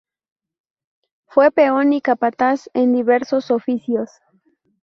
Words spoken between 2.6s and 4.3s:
en diversos oficios.